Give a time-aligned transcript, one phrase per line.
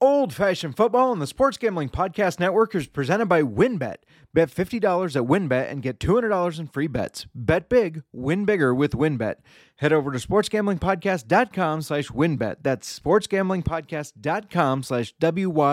[0.00, 3.96] Old Fashioned Football on the Sports Gambling Podcast Network is presented by WynnBET.
[4.32, 7.26] Bet $50 at WynnBET and get $200 in free bets.
[7.34, 9.36] Bet big, win bigger with WynnBET.
[9.78, 12.58] Head over to sportsgamblingpodcast.com slash wynnbet.
[12.62, 15.66] That's sportsgamblingpodcast.com slash W-Y-N-N-B-E-T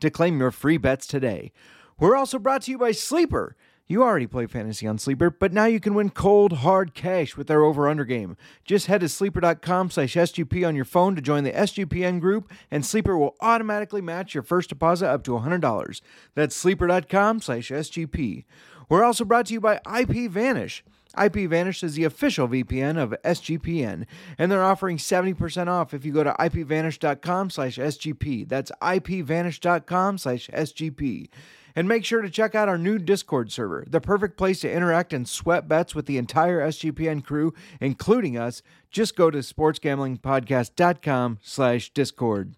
[0.00, 1.52] to claim your free bets today.
[1.98, 3.54] We're also brought to you by Sleeper.
[3.90, 7.48] You already play fantasy on Sleeper, but now you can win cold, hard cash with
[7.48, 8.36] their over-under game.
[8.64, 12.86] Just head to sleeper.com slash SGP on your phone to join the SGPN group, and
[12.86, 16.02] Sleeper will automatically match your first deposit up to $100.
[16.36, 18.44] That's sleeper.com slash SGP.
[18.88, 20.84] We're also brought to you by IP Vanish.
[21.20, 24.06] IP Vanish is the official VPN of SGPN,
[24.38, 28.48] and they're offering 70% off if you go to ipvanish.com slash SGP.
[28.48, 31.28] That's ipvanish.com slash SGP.
[31.74, 35.12] And make sure to check out our new Discord server, the perfect place to interact
[35.12, 38.62] and sweat bets with the entire SGPN crew, including us.
[38.90, 42.56] Just go to sportsgamblingpodcast.com slash Discord.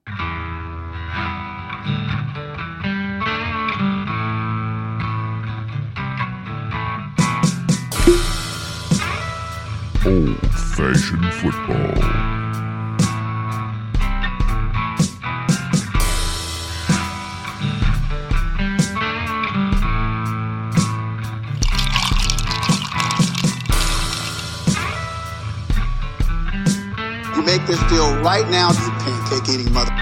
[10.04, 10.36] Old
[10.74, 12.31] fashioned football.
[27.58, 29.92] Make this deal right now, you pancake eating mother.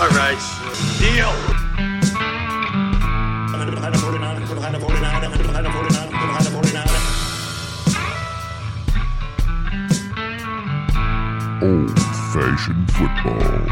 [0.00, 0.40] All right,
[0.98, 1.28] deal.
[11.62, 11.98] Old
[12.32, 13.66] fashioned football.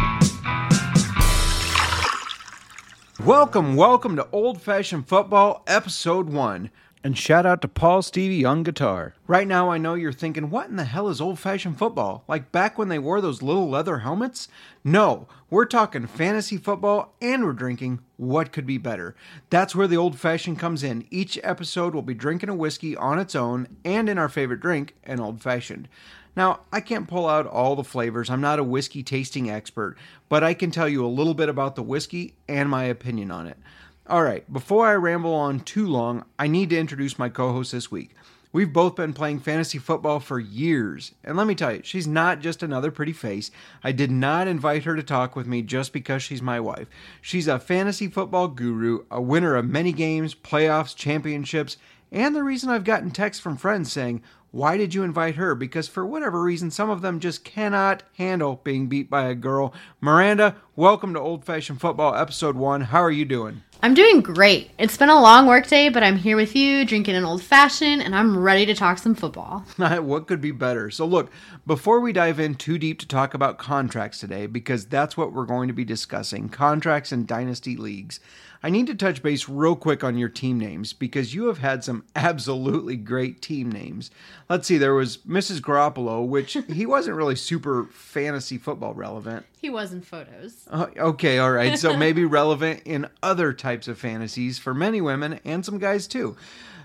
[3.24, 6.70] Welcome, welcome to Old Fashioned Football, Episode 1.
[7.04, 9.14] And shout out to Paul Stevie on guitar.
[9.26, 12.24] Right now, I know you're thinking, what in the hell is old fashioned football?
[12.26, 14.48] Like back when they wore those little leather helmets?
[14.82, 19.14] No, we're talking fantasy football and we're drinking what could be better.
[19.50, 21.06] That's where the old fashioned comes in.
[21.10, 24.94] Each episode will be drinking a whiskey on its own and in our favorite drink,
[25.04, 25.88] an old fashioned.
[26.34, 28.30] Now, I can't pull out all the flavors.
[28.30, 29.98] I'm not a whiskey tasting expert,
[30.30, 33.46] but I can tell you a little bit about the whiskey and my opinion on
[33.46, 33.58] it.
[34.06, 37.72] All right, before I ramble on too long, I need to introduce my co host
[37.72, 38.10] this week.
[38.52, 42.40] We've both been playing fantasy football for years, and let me tell you, she's not
[42.40, 43.50] just another pretty face.
[43.82, 46.86] I did not invite her to talk with me just because she's my wife.
[47.22, 51.78] She's a fantasy football guru, a winner of many games, playoffs, championships,
[52.12, 54.22] and the reason I've gotten texts from friends saying,
[54.54, 55.56] why did you invite her?
[55.56, 59.74] Because for whatever reason, some of them just cannot handle being beat by a girl.
[60.00, 62.82] Miranda, welcome to Old Fashioned Football Episode 1.
[62.82, 63.63] How are you doing?
[63.82, 64.70] I'm doing great.
[64.78, 68.14] It's been a long workday, but I'm here with you, drinking an old fashioned, and
[68.14, 69.64] I'm ready to talk some football.
[69.76, 70.90] what could be better?
[70.90, 71.30] So, look,
[71.66, 75.44] before we dive in too deep to talk about contracts today, because that's what we're
[75.44, 78.20] going to be discussing contracts and dynasty leagues,
[78.64, 81.84] I need to touch base real quick on your team names because you have had
[81.84, 84.10] some absolutely great team names.
[84.48, 85.60] Let's see, there was Mrs.
[85.60, 89.44] Garoppolo, which he wasn't really super fantasy football relevant.
[89.60, 90.66] He was in photos.
[90.70, 91.78] Uh, okay, all right.
[91.78, 96.34] So maybe relevant in other types of fantasies for many women and some guys too.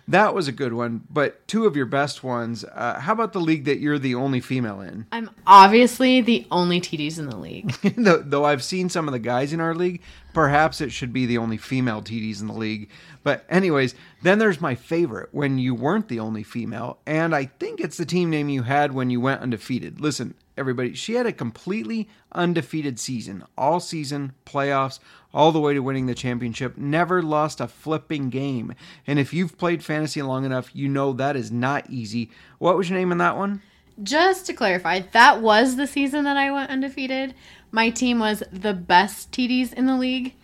[0.09, 2.63] That was a good one, but two of your best ones.
[2.63, 5.05] Uh, how about the league that you're the only female in?
[5.11, 7.71] I'm obviously the only TDs in the league.
[7.95, 10.01] though, though I've seen some of the guys in our league,
[10.33, 12.89] perhaps it should be the only female TDs in the league.
[13.21, 13.93] But, anyways,
[14.23, 18.05] then there's my favorite when you weren't the only female, and I think it's the
[18.05, 20.01] team name you had when you went undefeated.
[20.01, 24.99] Listen, everybody, she had a completely undefeated season, all season, playoffs,
[25.33, 28.73] all the way to winning the championship, never lost a flipping game.
[29.07, 32.29] And if you've played fantasy long enough, you know that is not easy.
[32.57, 33.61] What was your name in that one?
[34.01, 37.33] Just to clarify, that was the season that I went undefeated.
[37.71, 40.35] My team was the best TDs in the league.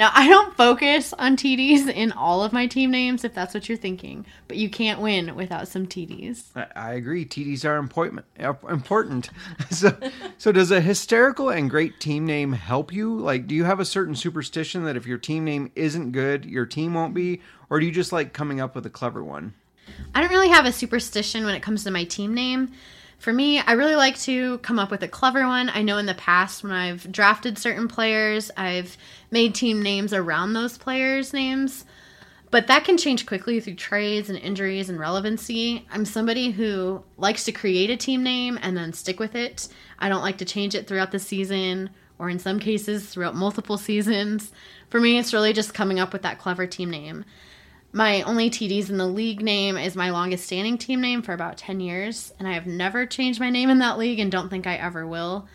[0.00, 3.68] Now, I don't focus on TDs in all of my team names, if that's what
[3.68, 6.44] you're thinking, but you can't win without some TDs.
[6.56, 7.26] I, I agree.
[7.26, 8.24] TDs are important.
[8.38, 9.28] Important.
[9.70, 9.94] so,
[10.38, 13.14] so does a hysterical and great team name help you?
[13.14, 16.64] Like, do you have a certain superstition that if your team name isn't good, your
[16.64, 19.52] team won't be, or do you just like coming up with a clever one?
[20.14, 22.72] I don't really have a superstition when it comes to my team name.
[23.20, 25.68] For me, I really like to come up with a clever one.
[25.68, 28.96] I know in the past when I've drafted certain players, I've
[29.30, 31.84] made team names around those players' names.
[32.50, 35.86] But that can change quickly through trades and injuries and relevancy.
[35.92, 39.68] I'm somebody who likes to create a team name and then stick with it.
[39.98, 43.76] I don't like to change it throughout the season or in some cases throughout multiple
[43.88, 44.50] seasons.
[44.88, 47.26] For me, it's really just coming up with that clever team name.
[47.92, 51.56] My only TDs in the league name is my longest standing team name for about
[51.56, 54.66] 10 years, and I have never changed my name in that league and don't think
[54.66, 55.48] I ever will.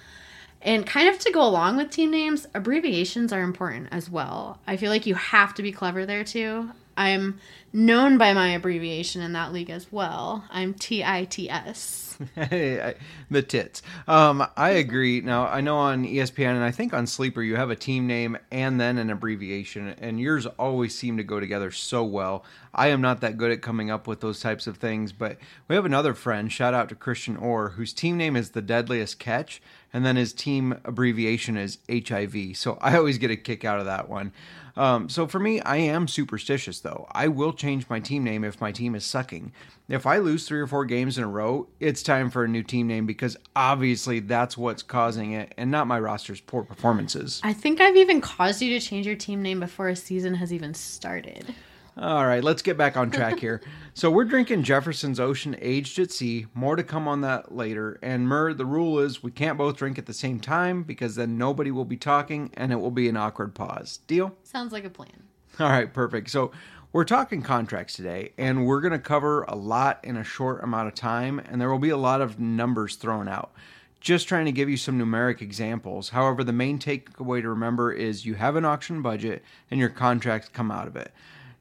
[0.62, 4.60] And kind of to go along with team names, abbreviations are important as well.
[4.68, 6.72] I feel like you have to be clever there too.
[6.97, 7.39] I'm
[7.74, 10.45] known by my abbreviation in that league as well.
[10.50, 12.18] I'm TITS.
[12.36, 13.81] the tits.
[14.07, 15.19] Um, I agree.
[15.21, 18.38] Now I know on ESPN and I think on Sleeper you have a team name
[18.51, 22.45] and then an abbreviation, and yours always seem to go together so well.
[22.74, 25.38] I am not that good at coming up with those types of things, but
[25.68, 26.51] we have another friend.
[26.51, 29.62] Shout out to Christian Orr, whose team name is the Deadliest Catch,
[29.92, 32.56] and then his team abbreviation is HIV.
[32.57, 34.31] So I always get a kick out of that one.
[34.77, 37.07] Um, so for me, I am superstitious though.
[37.12, 39.54] I will change my team name if my team is sucking.
[39.88, 42.63] If I lose three or four games in a row, it's time for a new
[42.63, 47.39] team name because obviously that's what's causing it and not my roster's poor performances.
[47.44, 50.51] I think I've even caused you to change your team name before a season has
[50.51, 51.54] even started.
[51.97, 53.62] All right, let's get back on track here.
[53.94, 56.45] so we're drinking Jefferson's Ocean aged at sea.
[56.53, 57.97] More to come on that later.
[58.01, 61.38] And Mur, the rule is we can't both drink at the same time because then
[61.38, 64.00] nobody will be talking and it will be an awkward pause.
[64.07, 64.36] Deal?
[64.44, 65.24] Sounds like a plan.
[65.57, 66.30] All right, perfect.
[66.31, 66.51] So
[66.92, 70.89] we're talking contracts today, and we're going to cover a lot in a short amount
[70.89, 73.53] of time, and there will be a lot of numbers thrown out.
[74.01, 76.09] Just trying to give you some numeric examples.
[76.09, 80.47] However, the main takeaway to remember is you have an auction budget and your contracts
[80.47, 81.12] come out of it.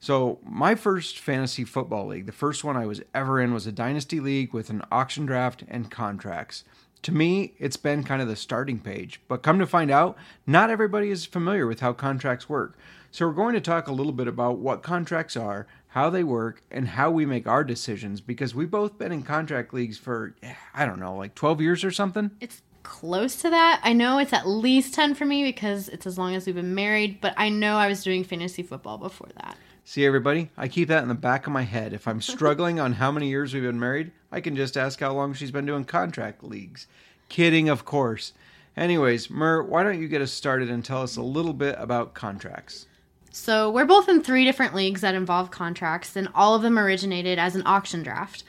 [0.05, 3.73] So, my first fantasy football league, the first one I was ever in, was a
[3.73, 6.63] dynasty league with an auction draft and contracts.
[7.05, 10.69] To me, it's been kind of the starting page, but come to find out, not
[10.69, 12.77] everybody is familiar with how contracts work.
[13.13, 16.61] So, we're going to talk a little bit about what contracts are, how they work,
[16.71, 20.35] and how we make our decisions because we've both been in contract leagues for,
[20.75, 22.31] I don't know, like 12 years or something.
[22.43, 23.81] It's close to that.
[23.83, 26.75] I know it's at least 10 for me because it's as long as we've been
[26.75, 29.57] married, but I know I was doing fantasy football before that.
[29.87, 31.93] See, everybody, I keep that in the back of my head.
[31.93, 35.13] If I'm struggling on how many years we've been married, I can just ask how
[35.13, 36.87] long she's been doing contract leagues.
[37.29, 38.33] Kidding, of course.
[38.79, 42.15] Anyways, Mur, why don't you get us started and tell us a little bit about
[42.15, 42.87] contracts?
[43.31, 47.39] So, we're both in three different leagues that involve contracts, and all of them originated
[47.39, 48.43] as an auction draft.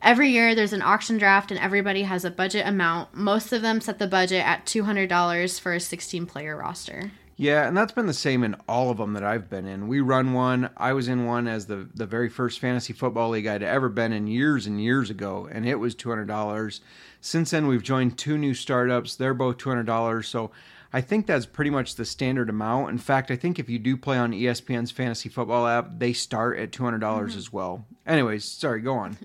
[0.00, 3.14] Every year there's an auction draft, and everybody has a budget amount.
[3.14, 7.10] Most of them set the budget at $200 for a 16 player roster.
[7.40, 9.86] Yeah, and that's been the same in all of them that I've been in.
[9.86, 10.70] We run one.
[10.76, 14.12] I was in one as the the very first fantasy football league I'd ever been
[14.12, 16.80] in years and years ago, and it was two hundred dollars.
[17.20, 19.14] Since then, we've joined two new startups.
[19.14, 20.26] They're both two hundred dollars.
[20.26, 20.50] So
[20.92, 22.90] I think that's pretty much the standard amount.
[22.90, 26.58] In fact, I think if you do play on ESPN's fantasy football app, they start
[26.58, 27.38] at two hundred dollars mm-hmm.
[27.38, 27.86] as well.
[28.04, 29.16] Anyways, sorry, go on.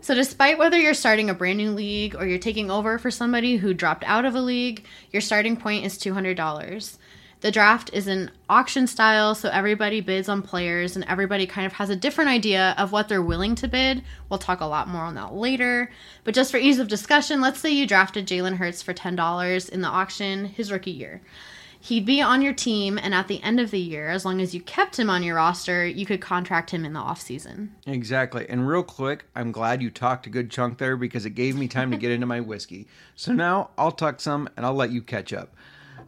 [0.00, 3.56] So, despite whether you're starting a brand new league or you're taking over for somebody
[3.56, 6.98] who dropped out of a league, your starting point is $200.
[7.46, 11.74] The draft is an auction style, so everybody bids on players and everybody kind of
[11.74, 14.02] has a different idea of what they're willing to bid.
[14.28, 15.92] We'll talk a lot more on that later.
[16.24, 19.80] But just for ease of discussion, let's say you drafted Jalen Hurts for $10 in
[19.80, 21.20] the auction his rookie year.
[21.78, 24.52] He'd be on your team, and at the end of the year, as long as
[24.52, 27.68] you kept him on your roster, you could contract him in the offseason.
[27.86, 28.44] Exactly.
[28.48, 31.68] And real quick, I'm glad you talked a good chunk there because it gave me
[31.68, 32.88] time to get into my whiskey.
[33.14, 35.54] So now I'll tuck some and I'll let you catch up.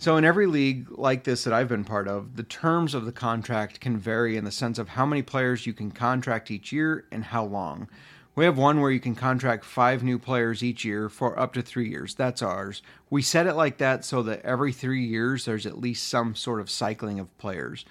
[0.01, 3.11] So, in every league like this that I've been part of, the terms of the
[3.11, 7.05] contract can vary in the sense of how many players you can contract each year
[7.11, 7.89] and how long.
[8.37, 11.63] We have one where you can contract five new players each year for up to
[11.63, 12.15] three years.
[12.15, 12.81] That's ours.
[13.11, 16.61] We set it like that so that every three years there's at least some sort
[16.61, 17.85] of cycling of players.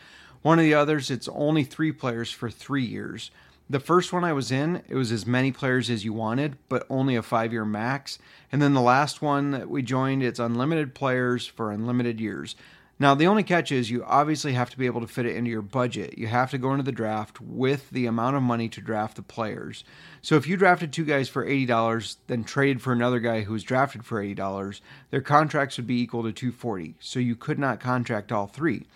[0.43, 3.31] One of the others, it's only three players for three years.
[3.69, 6.85] The first one I was in, it was as many players as you wanted, but
[6.89, 8.17] only a five year max.
[8.49, 12.55] And then the last one that we joined, it's unlimited players for unlimited years.
[12.99, 15.51] Now, the only catch is you obviously have to be able to fit it into
[15.51, 16.17] your budget.
[16.17, 19.21] You have to go into the draft with the amount of money to draft the
[19.21, 19.83] players.
[20.23, 23.63] So if you drafted two guys for $80, then traded for another guy who was
[23.63, 24.81] drafted for $80,
[25.11, 26.95] their contracts would be equal to 240.
[26.99, 28.87] So you could not contract all three.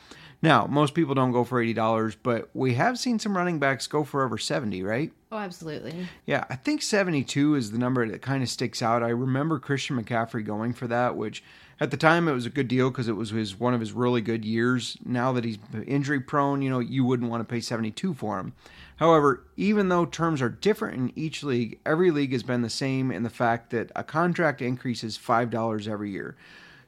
[0.43, 4.03] Now, most people don't go for $80, but we have seen some running backs go
[4.03, 5.11] for over 70, right?
[5.31, 6.07] Oh, absolutely.
[6.25, 9.03] Yeah, I think 72 is the number that kind of sticks out.
[9.03, 11.43] I remember Christian McCaffrey going for that, which
[11.79, 13.93] at the time it was a good deal because it was his one of his
[13.93, 14.97] really good years.
[15.05, 18.53] Now that he's injury prone, you know, you wouldn't want to pay 72 for him.
[18.97, 23.11] However, even though terms are different in each league, every league has been the same
[23.11, 26.35] in the fact that a contract increases $5 every year.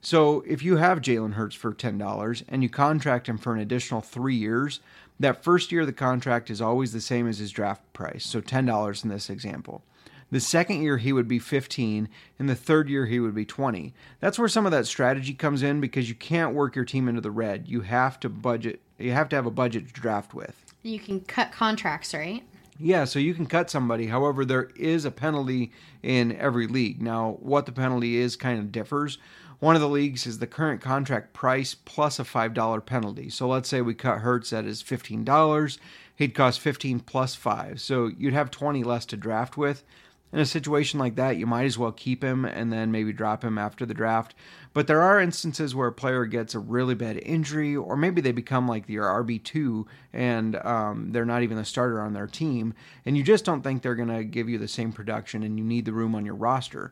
[0.04, 4.02] So if you have Jalen Hurts for $10 and you contract him for an additional
[4.02, 4.82] three years,
[5.18, 8.26] that first year of the contract is always the same as his draft price.
[8.26, 9.82] So $10 in this example.
[10.30, 13.94] The second year he would be 15 and the third year he would be 20.
[14.20, 17.22] That's where some of that strategy comes in because you can't work your team into
[17.22, 17.70] the red.
[17.70, 20.56] You have to budget you have to have a budget to draft with.
[20.82, 22.44] You can cut contracts, right?
[22.80, 24.08] Yeah, so you can cut somebody.
[24.08, 27.02] However, there is a penalty in every league.
[27.02, 29.18] Now, what the penalty is kind of differs.
[29.64, 33.30] One of the leagues is the current contract price plus a $5 penalty.
[33.30, 35.78] So let's say we cut Hurts at his $15.
[36.18, 37.80] He'd cost 15 plus 5.
[37.80, 39.86] So you'd have 20 less to draft with.
[40.34, 43.42] In a situation like that, you might as well keep him and then maybe drop
[43.42, 44.36] him after the draft.
[44.74, 48.34] But there are instances where a player gets a really bad injury, or maybe they
[48.34, 52.74] become like your RB2 and um, they're not even the starter on their team,
[53.06, 55.64] and you just don't think they're going to give you the same production and you
[55.64, 56.92] need the room on your roster.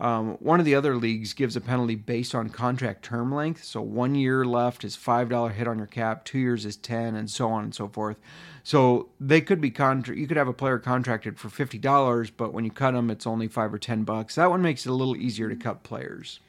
[0.00, 3.64] Um, one of the other leagues gives a penalty based on contract term length.
[3.64, 7.14] So one year left is five dollar hit on your cap, two years is ten,
[7.14, 8.16] and so on and so forth.
[8.62, 12.54] So they could be contra- You could have a player contracted for fifty dollars, but
[12.54, 14.36] when you cut them, it's only five or ten bucks.
[14.36, 16.40] That one makes it a little easier to cut players.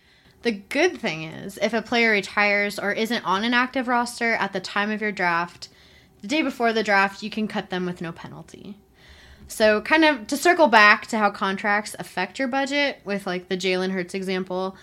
[0.44, 4.54] The good thing is, if a player retires or isn't on an active roster at
[4.54, 5.68] the time of your draft,
[6.22, 8.78] the day before the draft, you can cut them with no penalty.
[9.52, 13.58] So, kind of to circle back to how contracts affect your budget with like the
[13.58, 14.78] Jalen Hurts example,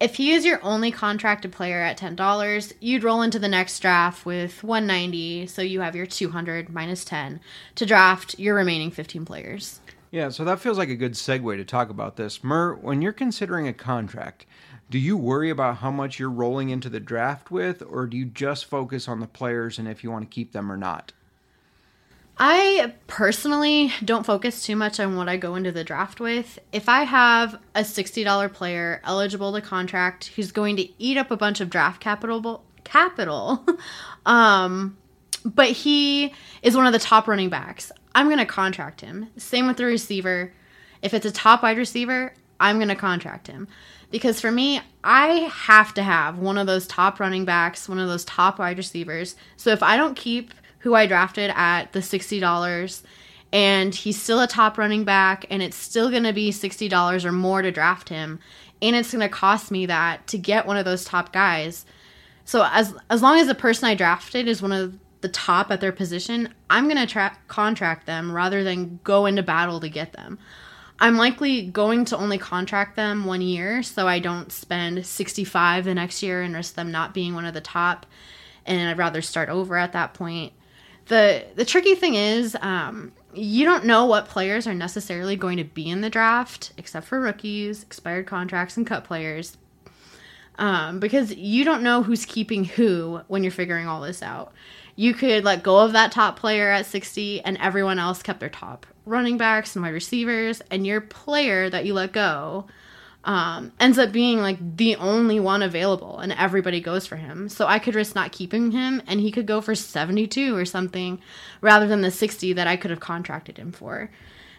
[0.00, 4.24] if he is your only contracted player at $10, you'd roll into the next draft
[4.24, 7.38] with 190, so you have your 200 minus 10
[7.74, 9.80] to draft your remaining 15 players.
[10.10, 12.42] Yeah, so that feels like a good segue to talk about this.
[12.42, 14.46] Mur, when you're considering a contract,
[14.88, 18.24] do you worry about how much you're rolling into the draft with, or do you
[18.24, 21.12] just focus on the players and if you want to keep them or not?
[22.36, 26.58] I personally don't focus too much on what I go into the draft with.
[26.72, 31.36] If I have a $60 player eligible to contract who's going to eat up a
[31.36, 33.64] bunch of draft capital capital
[34.26, 34.94] um
[35.44, 37.92] but he is one of the top running backs.
[38.14, 39.28] I'm going to contract him.
[39.36, 40.52] Same with the receiver.
[41.02, 43.68] If it's a top wide receiver, I'm going to contract him.
[44.10, 48.08] Because for me, I have to have one of those top running backs, one of
[48.08, 49.36] those top wide receivers.
[49.56, 53.02] So if I don't keep who I drafted at the $60
[53.54, 57.32] and he's still a top running back and it's still going to be $60 or
[57.32, 58.38] more to draft him
[58.82, 61.86] and it's going to cost me that to get one of those top guys.
[62.44, 65.80] So as as long as the person I drafted is one of the top at
[65.80, 70.12] their position, I'm going to tra- contract them rather than go into battle to get
[70.12, 70.38] them.
[71.00, 75.94] I'm likely going to only contract them one year so I don't spend 65 the
[75.94, 78.04] next year and risk them not being one of the top
[78.66, 80.52] and I'd rather start over at that point
[81.06, 85.64] the the tricky thing is um, you don't know what players are necessarily going to
[85.64, 89.56] be in the draft except for rookies expired contracts and cut players.
[90.56, 94.52] Um, because you don't know who's keeping who when you're figuring all this out.
[94.94, 98.48] You could let go of that top player at 60 and everyone else kept their
[98.48, 102.66] top running backs and wide receivers and your player that you let go
[103.24, 107.48] um, ends up being like the only one available and everybody goes for him.
[107.48, 111.20] So I could risk not keeping him and he could go for 72 or something
[111.60, 114.10] rather than the 60 that I could have contracted him for.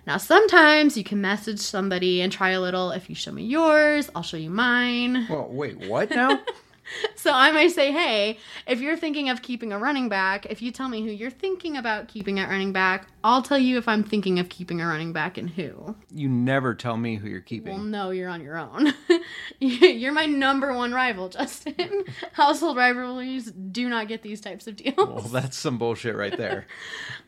[0.08, 2.92] Now, sometimes you can message somebody and try a little.
[2.92, 5.26] If you show me yours, I'll show you mine.
[5.30, 6.42] Well, wait, what now?
[7.16, 10.72] so I might say, hey, if you're thinking of keeping a running back, if you
[10.72, 14.04] tell me who you're thinking about keeping at running back, I'll tell you if I'm
[14.04, 15.96] thinking of keeping a running back and who.
[16.14, 17.74] You never tell me who you're keeping.
[17.74, 18.94] Well, no, you're on your own.
[19.60, 22.06] you're my number one rival, Justin.
[22.34, 24.96] Household rivalries do not get these types of deals.
[24.98, 26.68] Well, that's some bullshit right there.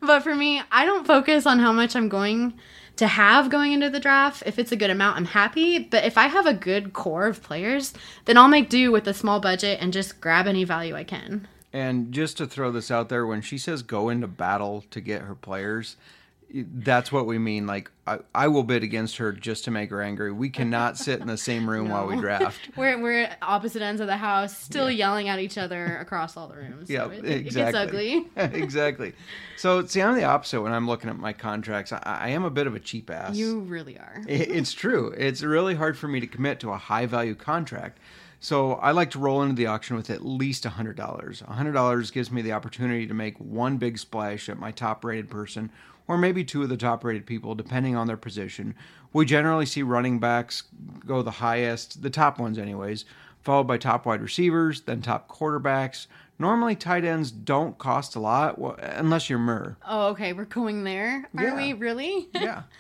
[0.02, 2.54] but for me, I don't focus on how much I'm going
[2.98, 4.44] to have going into the draft.
[4.46, 5.80] If it's a good amount, I'm happy.
[5.80, 7.94] But if I have a good core of players,
[8.26, 11.48] then I'll make do with a small budget and just grab any value I can.
[11.74, 15.24] And just to throw this out there, when she says go into battle to get
[15.24, 15.96] her players,
[16.54, 17.68] That's what we mean.
[17.68, 20.32] Like, I, I will bid against her just to make her angry.
[20.32, 22.58] We cannot sit in the same room while we draft.
[22.78, 26.48] We're we're at opposite ends of the house, still yelling at each other across all
[26.48, 26.90] the rooms.
[26.90, 28.22] Yeah, so it, it exactly.
[28.22, 28.58] gets ugly.
[28.64, 29.14] exactly.
[29.58, 31.92] So, see, I'm the opposite when I'm looking at my contracts.
[31.92, 33.36] I, I am a bit of a cheap ass.
[33.36, 34.22] You really are.
[34.28, 35.14] It- It's true.
[35.18, 38.00] It's really hard for me to commit to a high value contract.
[38.40, 40.96] So I like to roll into the auction with at least $100.
[40.96, 45.72] $100 gives me the opportunity to make one big splash at my top rated person,
[46.08, 48.76] or maybe two of the top rated people, depending on their position.
[49.14, 50.64] We generally see running backs
[51.06, 53.06] go the highest, the top ones, anyways,
[53.42, 56.08] followed by top wide receivers, then top quarterbacks.
[56.40, 59.76] Normally, tight ends don't cost a lot well, unless you're Murr.
[59.88, 60.34] Oh, okay.
[60.34, 61.28] We're going there.
[61.38, 61.56] Are Yeah.
[61.56, 62.30] we really?
[62.34, 62.64] Yeah.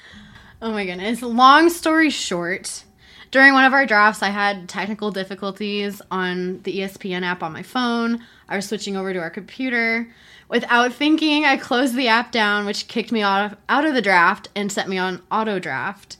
[0.59, 1.21] Oh my goodness.
[1.21, 2.83] Long story short,
[3.31, 7.63] during one of our drafts, I had technical difficulties on the ESPN app on my
[7.63, 8.23] phone.
[8.47, 10.07] I was switching over to our computer.
[10.49, 14.01] Without thinking, I closed the app down, which kicked me out of, out of the
[14.01, 16.17] draft and set me on auto draft.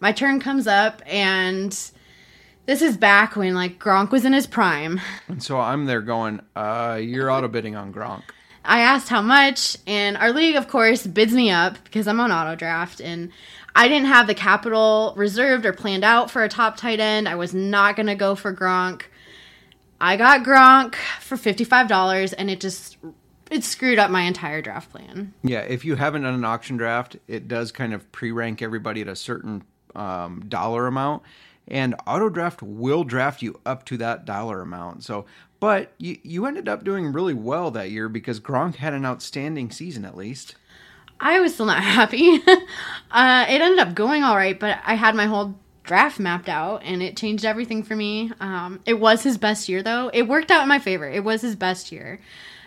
[0.00, 1.72] My turn comes up, and
[2.64, 5.00] this is back when like Gronk was in his prime.
[5.28, 8.22] And so I'm there going, uh, you're auto bidding on Gronk.
[8.64, 12.32] I asked how much, and our league, of course, bids me up because I'm on
[12.32, 13.30] auto draft, and
[13.76, 17.28] I didn't have the capital reserved or planned out for a top tight end.
[17.28, 19.02] I was not gonna go for Gronk.
[20.00, 22.96] I got Gronk for fifty-five dollars, and it just
[23.50, 25.34] it screwed up my entire draft plan.
[25.42, 29.08] Yeah, if you haven't done an auction draft, it does kind of pre-rank everybody at
[29.08, 29.62] a certain
[29.94, 31.22] um, dollar amount,
[31.68, 35.04] and auto draft will draft you up to that dollar amount.
[35.04, 35.26] So,
[35.60, 39.70] but you you ended up doing really well that year because Gronk had an outstanding
[39.70, 40.56] season at least.
[41.20, 42.40] I was still not happy.
[43.10, 46.82] uh, it ended up going all right, but I had my whole draft mapped out,
[46.84, 48.32] and it changed everything for me.
[48.40, 50.10] Um, it was his best year, though.
[50.12, 51.08] It worked out in my favor.
[51.08, 52.20] It was his best year.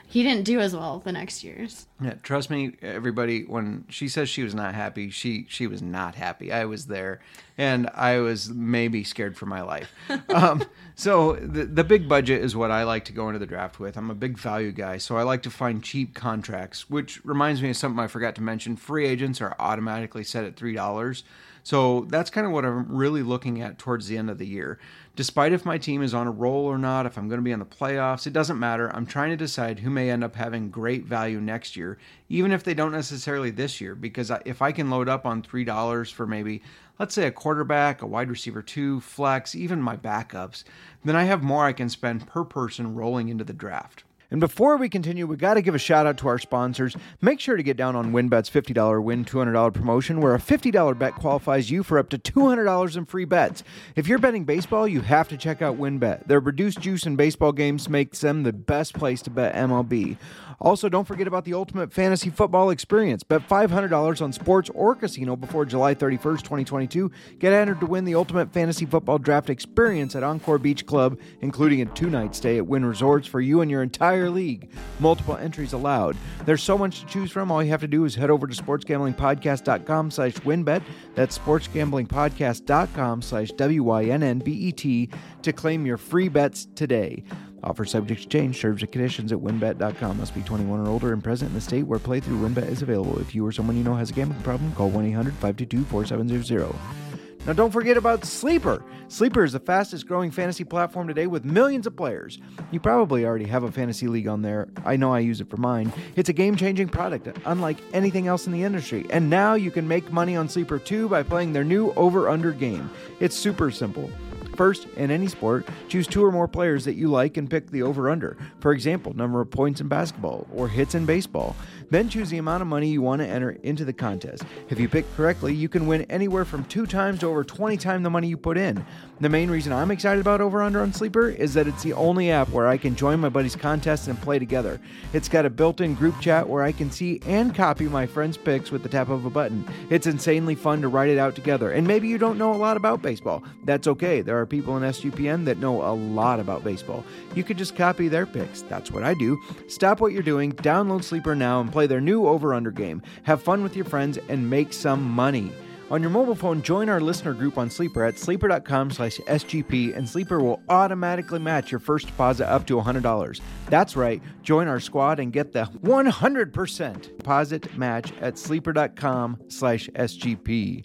[0.09, 1.85] He didn't do as well the next years.
[2.01, 3.43] Yeah, trust me, everybody.
[3.43, 6.51] When she says she was not happy, she she was not happy.
[6.51, 7.19] I was there,
[7.59, 9.93] and I was maybe scared for my life.
[10.29, 10.63] um,
[10.95, 13.97] so the the big budget is what I like to go into the draft with.
[13.97, 16.89] I'm a big value guy, so I like to find cheap contracts.
[16.89, 20.55] Which reminds me of something I forgot to mention: free agents are automatically set at
[20.55, 21.23] three dollars.
[21.63, 24.79] So that's kind of what I'm really looking at towards the end of the year.
[25.15, 27.51] Despite if my team is on a roll or not, if I'm going to be
[27.51, 28.89] in the playoffs, it doesn't matter.
[28.95, 31.97] I'm trying to decide who may end up having great value next year,
[32.29, 33.95] even if they don't necessarily this year.
[33.95, 36.61] Because if I can load up on $3 for maybe,
[36.99, 40.63] let's say, a quarterback, a wide receiver two, flex, even my backups,
[41.03, 44.05] then I have more I can spend per person rolling into the draft.
[44.31, 46.95] And before we continue, we got to give a shout out to our sponsors.
[47.19, 51.15] Make sure to get down on WynnBET's $50 win $200 promotion, where a $50 bet
[51.15, 53.63] qualifies you for up to $200 in free bets.
[53.95, 56.27] If you're betting baseball, you have to check out WynnBET.
[56.27, 60.17] Their reduced juice in baseball games makes them the best place to bet MLB.
[60.61, 63.23] Also, don't forget about the ultimate fantasy football experience.
[63.23, 67.09] Bet $500 on sports or casino before July 31st, 2022.
[67.39, 71.81] Get entered to win the ultimate fantasy football draft experience at Encore Beach Club, including
[71.81, 74.71] a two night stay at Wynn Resorts for you and your entire league.
[74.99, 76.17] Multiple entries allowed.
[76.45, 77.51] There's so much to choose from.
[77.51, 80.81] All you have to do is head over to sportsgamblingpodcast.com slash wynnbet.
[81.13, 85.09] That's sportsgamblingpodcast.com slash W-Y-N-N-B-E-T
[85.43, 87.23] to claim your free bets today.
[87.63, 88.59] Offer subject to change.
[88.59, 90.17] Terms and conditions at wynnbet.com.
[90.17, 93.19] Must be 21 or older and present in the state where playthrough WynnBET is available.
[93.19, 97.08] If you or someone you know has a gambling problem, call 1-800-522-4700.
[97.49, 98.83] Now, don't forget about Sleeper.
[99.07, 102.37] Sleeper is the fastest growing fantasy platform today with millions of players.
[102.69, 104.67] You probably already have a fantasy league on there.
[104.85, 105.91] I know I use it for mine.
[106.15, 109.07] It's a game changing product, unlike anything else in the industry.
[109.09, 112.51] And now you can make money on Sleeper too by playing their new over under
[112.51, 112.87] game.
[113.19, 114.11] It's super simple.
[114.55, 117.81] First, in any sport, choose two or more players that you like and pick the
[117.81, 118.37] over under.
[118.59, 121.55] For example, number of points in basketball or hits in baseball.
[121.89, 124.43] Then choose the amount of money you want to enter into the contest.
[124.69, 128.03] If you pick correctly, you can win anywhere from two times to over 20 times
[128.03, 128.85] the money you put in.
[129.21, 132.31] The main reason I'm excited about Over Under on Sleeper is that it's the only
[132.31, 134.79] app where I can join my buddies' contests and play together.
[135.11, 138.37] It's got a built in group chat where I can see and copy my friends'
[138.37, 139.65] picks with the tap of a button.
[139.89, 141.71] It's insanely fun to write it out together.
[141.71, 143.43] And maybe you don't know a lot about baseball.
[143.65, 144.21] That's okay.
[144.21, 147.03] There are people in SGPN that know a lot about baseball.
[147.35, 148.61] You could just copy their picks.
[148.61, 149.37] That's what I do.
[149.67, 153.01] Stop what you're doing, download Sleeper now, and play their new over under game.
[153.23, 155.49] Have fun with your friends and make some money.
[155.89, 160.07] On your mobile phone, join our listener group on Sleeper at sleeper.com slash SGP, and
[160.07, 163.39] Sleeper will automatically match your first deposit up to $100.
[163.69, 170.83] That's right, join our squad and get the 100% deposit match at sleeper.com slash SGP.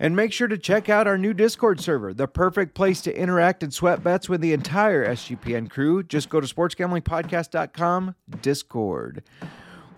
[0.00, 3.62] And make sure to check out our new Discord server, the perfect place to interact
[3.62, 6.02] and sweat bets with the entire SGPN crew.
[6.04, 9.24] Just go to sportsgamblingpodcast.com, Discord.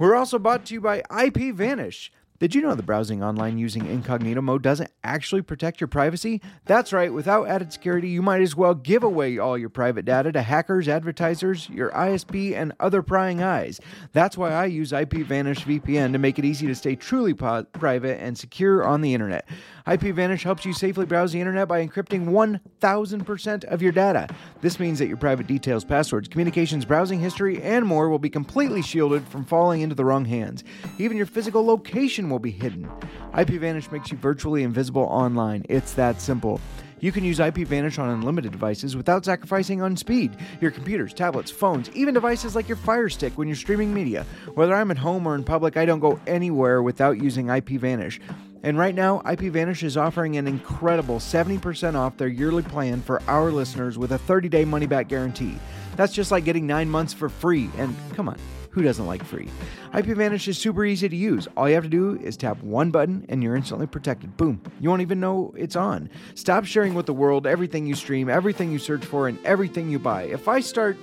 [0.01, 2.11] We're also brought to you by IP Vanish.
[2.39, 6.41] Did you know that browsing online using incognito mode doesn't actually protect your privacy?
[6.65, 10.33] That's right, without added security, you might as well give away all your private data
[10.33, 13.79] to hackers, advertisers, your ISP, and other prying eyes.
[14.13, 18.23] That's why I use IPVanish VPN to make it easy to stay truly po- private
[18.23, 19.47] and secure on the internet.
[19.91, 24.29] IPVanish helps you safely browse the internet by encrypting 1000% of your data.
[24.61, 28.83] This means that your private details, passwords, communications, browsing history, and more will be completely
[28.83, 30.63] shielded from falling into the wrong hands.
[30.99, 32.89] Even your physical location will be hidden.
[33.35, 35.67] IPVanish makes you virtually invisible online.
[35.69, 36.61] It's that simple.
[37.01, 40.37] You can use IPVanish on unlimited devices without sacrificing on speed.
[40.61, 44.25] Your computers, tablets, phones, even devices like your Fire Stick when you're streaming media.
[44.55, 48.21] Whether I'm at home or in public, I don't go anywhere without using IPVanish.
[48.63, 53.51] And right now, IPVanish is offering an incredible 70% off their yearly plan for our
[53.51, 55.57] listeners with a 30 day money back guarantee.
[55.97, 57.71] That's just like getting nine months for free.
[57.79, 58.39] And come on,
[58.71, 59.49] who doesn't like free?
[59.95, 61.49] IPVanish is super easy to use.
[61.57, 64.37] All you have to do is tap one button and you're instantly protected.
[64.37, 64.61] Boom.
[64.79, 66.11] You won't even know it's on.
[66.35, 69.99] Stop sharing with the world everything you stream, everything you search for, and everything you
[69.99, 70.25] buy.
[70.25, 70.99] If I start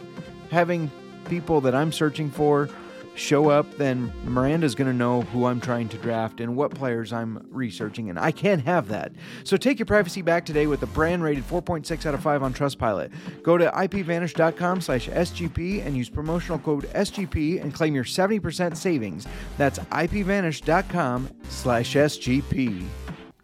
[0.52, 0.92] having
[1.26, 2.70] people that I'm searching for
[3.18, 7.12] show up, then Miranda's going to know who I'm trying to draft and what players
[7.12, 9.12] I'm researching, and I can't have that.
[9.44, 12.54] So take your privacy back today with a brand rated 4.6 out of 5 on
[12.54, 13.12] Trustpilot.
[13.44, 19.28] Go to ipvanish.com slash SGP and use promotional code SGP and claim your 70% savings.
[19.58, 22.86] That's ipvanish.com slash SGP.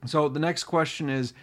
[0.05, 1.33] So the next question is,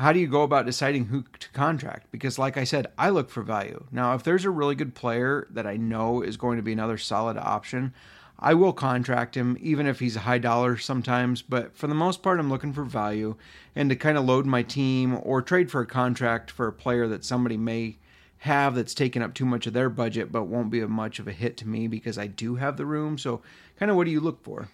[0.00, 2.10] how do you go about deciding who to contract?
[2.10, 3.84] Because, like I said, I look for value.
[3.92, 6.96] Now, if there's a really good player that I know is going to be another
[6.96, 7.92] solid option,
[8.38, 11.42] I will contract him, even if he's a high dollar sometimes.
[11.42, 13.36] But for the most part, I'm looking for value
[13.76, 17.06] and to kind of load my team or trade for a contract for a player
[17.06, 17.98] that somebody may
[18.38, 21.28] have that's taken up too much of their budget but won't be a much of
[21.28, 23.18] a hit to me because I do have the room.
[23.18, 23.42] So,
[23.78, 24.70] kind of what do you look for?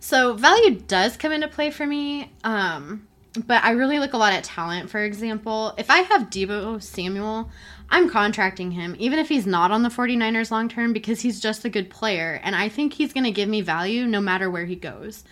[0.00, 2.32] So value does come into play for me.
[2.42, 3.06] Um,
[3.46, 4.90] but I really look a lot at talent.
[4.90, 7.50] For example, if I have Deebo Samuel,
[7.90, 11.64] I'm contracting him, even if he's not on the 49ers long term, because he's just
[11.64, 12.40] a good player.
[12.42, 15.24] And I think he's going to give me value no matter where he goes.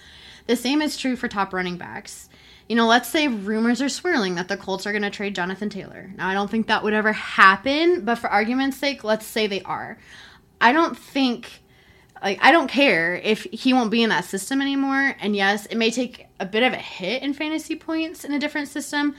[0.47, 2.29] The same is true for top running backs.
[2.69, 5.69] You know, let's say rumors are swirling that the Colts are going to trade Jonathan
[5.69, 6.11] Taylor.
[6.17, 9.63] Now, I don't think that would ever happen, but for argument's sake, let's say they
[9.63, 9.99] are.
[10.61, 11.63] I don't think
[12.23, 15.15] like I don't care if he won't be in that system anymore.
[15.21, 18.39] And yes, it may take a bit of a hit in fantasy points in a
[18.39, 19.15] different system,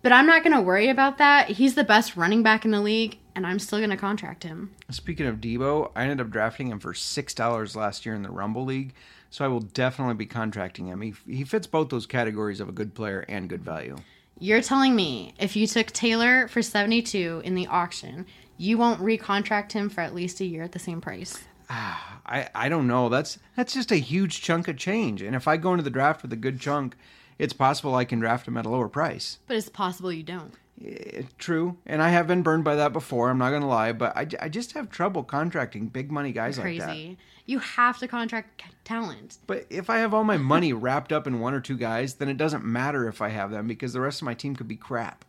[0.00, 1.48] but I'm not going to worry about that.
[1.48, 4.70] He's the best running back in the league, and I'm still going to contract him.
[4.90, 8.30] Speaking of Deebo, I ended up drafting him for six dollars last year in the
[8.30, 8.94] Rumble League,
[9.28, 11.00] so I will definitely be contracting him.
[11.00, 13.96] He he fits both those categories of a good player and good value.
[14.38, 19.72] You're telling me if you took Taylor for 72 in the auction, you won't recontract
[19.72, 21.44] him for at least a year at the same price?
[21.72, 23.08] I, I don't know.
[23.08, 25.22] That's that's just a huge chunk of change.
[25.22, 26.96] And if I go into the draft with a good chunk,
[27.38, 29.38] it's possible I can draft him at a lower price.
[29.46, 30.54] But it's possible you don't.
[30.84, 33.30] Eh, true, and I have been burned by that before.
[33.30, 36.80] I'm not gonna lie, but I, I just have trouble contracting big money guys Crazy.
[36.80, 37.16] like that.
[37.46, 39.38] You have to contract talent.
[39.46, 42.28] But if I have all my money wrapped up in one or two guys, then
[42.28, 44.76] it doesn't matter if I have them because the rest of my team could be
[44.76, 45.24] crap.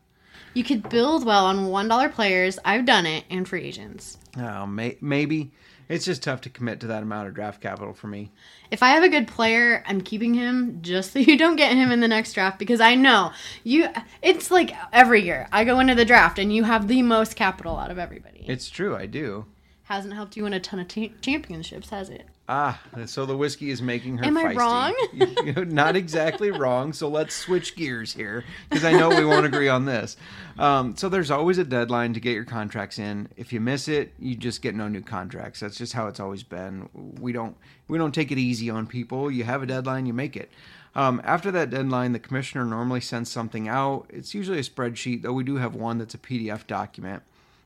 [0.54, 2.60] You could build well on $1 players.
[2.64, 4.20] I've done it, and free agents.
[4.38, 5.52] Oh, may, maybe
[5.90, 8.32] it's just tough to commit to that amount of draft capital for me.
[8.72, 11.92] If I have a good player, I'm keeping him just so you don't get him
[11.92, 13.32] in the next draft because I know
[13.64, 13.88] you.
[14.22, 17.78] It's like every year I go into the draft and you have the most capital
[17.78, 18.46] out of everybody.
[18.48, 19.46] It's true, I do.
[19.84, 22.28] Hasn't helped you win a ton of t- championships, has it?
[22.50, 24.58] Ah, so the whiskey is making her Am I feisty.
[24.58, 25.56] wrong?
[25.56, 25.74] wrong?
[25.74, 26.92] Not exactly wrong.
[26.92, 30.18] So let's switch gears here because I know we won't agree on this.
[30.60, 33.30] Um, so there's always a deadline to get your contracts in.
[33.38, 35.62] If you miss it, you just get no new contracts.
[35.62, 36.90] That's just how it's always been.
[37.22, 37.56] We don't
[37.88, 39.32] we don't take it easy on people.
[39.32, 40.52] You have a deadline, you make it.
[40.96, 44.06] Um, after that deadline, the commissioner normally sends something out.
[44.10, 47.24] It's usually a spreadsheet, though we do have one that's a PDF document.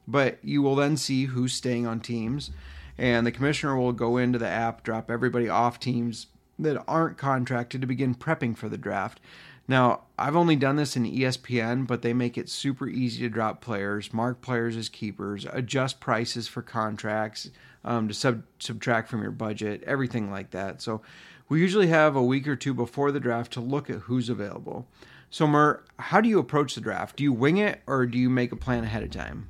[0.08, 2.52] But you will then see who's staying on teams
[2.98, 6.28] and the commissioner will go into the app, drop everybody off teams
[6.60, 9.20] that aren't contracted to begin prepping for the draft.
[9.68, 13.62] Now, I've only done this in ESPN, but they make it super easy to drop
[13.62, 17.52] players, mark players as keepers, adjust prices for contracts
[17.84, 20.82] um, to sub- subtract from your budget, everything like that.
[20.82, 21.02] So,
[21.50, 24.88] we usually have a week or two before the draft to look at who's available.
[25.30, 27.16] So, Mer, how do you approach the draft?
[27.16, 29.50] Do you wing it or do you make a plan ahead of time?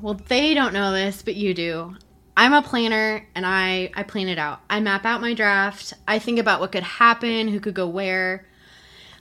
[0.00, 1.96] Well, they don't know this, but you do.
[2.36, 4.60] I'm a planner and I I plan it out.
[4.68, 5.94] I map out my draft.
[6.06, 8.46] I think about what could happen, who could go where.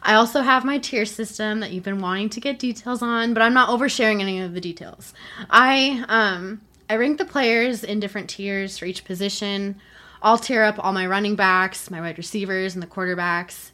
[0.02, 3.42] I also have my tier system that you've been wanting to get details on, but
[3.42, 5.14] I'm not oversharing any of the details.
[5.50, 9.80] I um I rank the players in different tiers for each position.
[10.22, 13.72] I'll tier up all my running backs, my wide receivers, and the quarterbacks,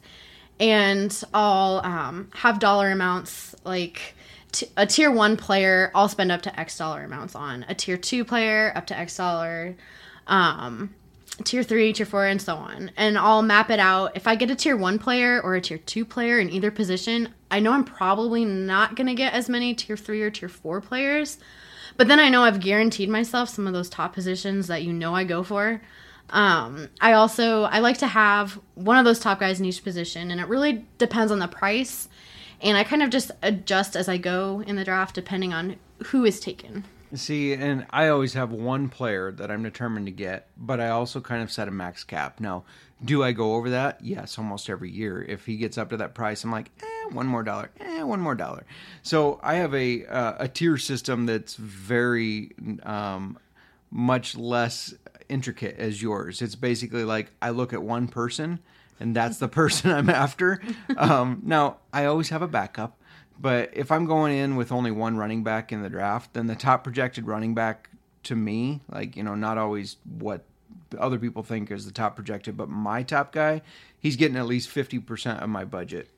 [0.58, 4.14] and I'll um, have dollar amounts like
[4.52, 5.90] t- a tier one player.
[5.94, 9.16] I'll spend up to X dollar amounts on a tier two player up to X
[9.16, 9.76] dollar.
[10.26, 10.94] Um,
[11.44, 12.90] tier three, tier four, and so on.
[12.96, 14.16] And I'll map it out.
[14.16, 17.30] If I get a tier one player or a tier two player in either position,
[17.50, 20.80] I know I'm probably not going to get as many tier three or tier four
[20.80, 21.38] players.
[21.96, 25.14] But then I know I've guaranteed myself some of those top positions that you know
[25.14, 25.80] I go for.
[26.30, 30.30] Um, I also I like to have one of those top guys in each position,
[30.30, 32.08] and it really depends on the price.
[32.62, 36.24] And I kind of just adjust as I go in the draft depending on who
[36.24, 36.84] is taken.
[37.12, 41.20] See, and I always have one player that I'm determined to get, but I also
[41.20, 42.38] kind of set a max cap.
[42.38, 42.64] Now,
[43.04, 43.98] do I go over that?
[44.00, 45.22] Yes, almost every year.
[45.22, 48.20] If he gets up to that price, I'm like, eh, one more dollar, eh, one
[48.20, 48.64] more dollar.
[49.02, 52.52] So I have a uh, a tier system that's very
[52.84, 53.38] um,
[53.90, 54.94] much less
[55.28, 56.42] intricate as yours.
[56.42, 58.60] It's basically like I look at one person,
[59.00, 60.60] and that's the person I'm after.
[60.96, 62.96] Um, now, I always have a backup.
[63.40, 66.54] But if I'm going in with only one running back in the draft, then the
[66.54, 67.88] top projected running back
[68.24, 70.44] to me, like, you know, not always what
[70.98, 73.62] other people think is the top projected, but my top guy,
[73.98, 76.10] he's getting at least 50% of my budget.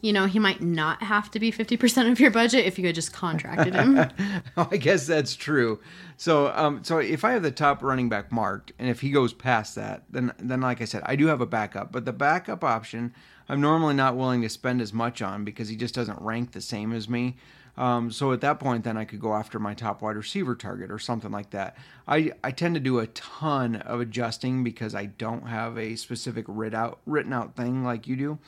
[0.00, 2.94] You know, he might not have to be 50% of your budget if you had
[2.94, 3.98] just contracted him.
[4.56, 5.80] I guess that's true.
[6.16, 9.32] So, um, so if I have the top running back marked, and if he goes
[9.32, 11.90] past that, then, then like I said, I do have a backup.
[11.90, 13.12] But the backup option,
[13.48, 16.60] I'm normally not willing to spend as much on because he just doesn't rank the
[16.60, 17.36] same as me.
[17.78, 20.90] Um, so at that point, then I could go after my top wide receiver target
[20.90, 21.76] or something like that.
[22.08, 26.44] I, I tend to do a ton of adjusting because I don't have a specific
[26.48, 28.38] writ out, written out thing like you do.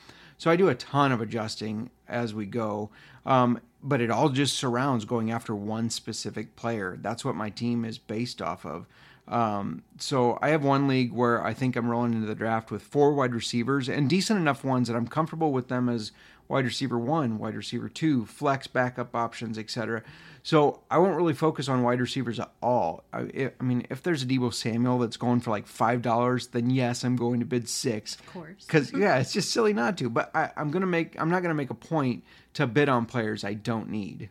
[0.41, 2.89] So I do a ton of adjusting as we go.
[3.27, 6.97] Um, but it all just surrounds going after one specific player.
[6.99, 8.87] That's what my team is based off of.
[9.31, 12.81] Um, so I have one league where I think I'm rolling into the draft with
[12.81, 16.11] four wide receivers and decent enough ones that I'm comfortable with them as
[16.49, 20.03] wide receiver one, wide receiver two, flex backup options, etc.
[20.43, 23.05] So I won't really focus on wide receivers at all.
[23.13, 26.69] I, I, mean, if there's a Deebo Samuel that's going for like five dollars, then
[26.69, 28.15] yes, I'm going to bid six.
[28.15, 30.09] Of course, because yeah, it's just silly not to.
[30.09, 33.45] But I, I'm gonna make I'm not gonna make a point to bid on players
[33.45, 34.29] I don't need.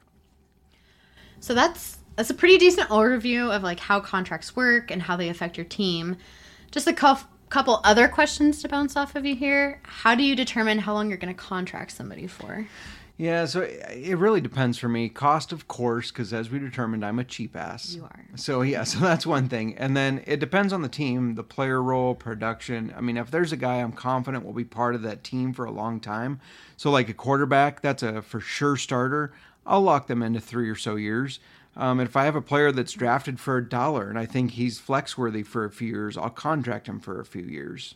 [1.41, 5.31] So that's that's a pretty decent overview of like how contracts work and how they
[5.31, 6.19] affect your team.
[6.71, 9.81] Just a couple other questions to bounce off of you here.
[9.85, 12.67] How do you determine how long you're going to contract somebody for?
[13.17, 15.09] Yeah, so it really depends for me.
[15.09, 17.95] Cost, of course, because as we determined, I'm a cheap ass.
[17.95, 18.27] You are.
[18.35, 21.83] So yeah, so that's one thing, and then it depends on the team, the player
[21.83, 22.93] role, production.
[22.95, 25.65] I mean, if there's a guy I'm confident will be part of that team for
[25.65, 26.39] a long time,
[26.77, 29.33] so like a quarterback, that's a for sure starter.
[29.67, 31.41] I'll lock them into three or so years.
[31.81, 34.79] Um, if I have a player that's drafted for a dollar and I think he's
[34.79, 37.95] flex worthy for a few years, I'll contract him for a few years.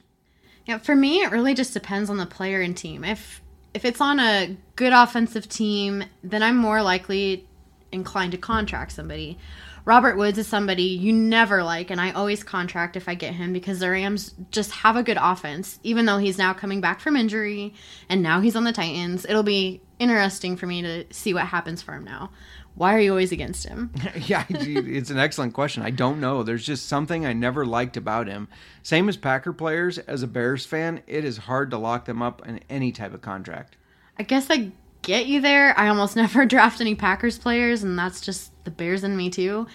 [0.65, 3.05] Yeah, for me, it really just depends on the player and team.
[3.05, 3.43] If
[3.75, 7.47] if it's on a good offensive team, then I'm more likely
[7.93, 9.37] inclined to contract somebody.
[9.85, 13.53] Robert Woods is somebody you never like, and I always contract if I get him
[13.53, 15.79] because the Rams just have a good offense.
[15.83, 17.75] Even though he's now coming back from injury
[18.09, 21.83] and now he's on the Titans, it'll be interesting for me to see what happens
[21.83, 22.31] for him now.
[22.77, 23.93] Why are you always against him?
[24.17, 25.83] yeah, it's an excellent question.
[25.83, 26.43] I don't know.
[26.43, 28.49] There's just something I never liked about him.
[28.83, 32.47] Same as Packer players, as a Bears fan, it is hard to lock them up
[32.47, 33.77] in any type of contract.
[34.19, 35.79] I guess I get you there.
[35.79, 39.69] I almost never draft any Packers players, and that's just the Bears in me too.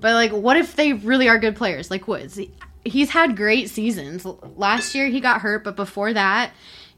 [0.00, 1.90] But like, what if they really are good players?
[1.90, 2.38] Like Woods,
[2.84, 4.26] he's had great seasons.
[4.26, 6.52] Last year he got hurt, but before that,